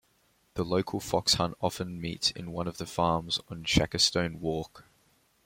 [0.55, 4.85] The local fox hunt often meets in one of the farms on Shackerstone Walk.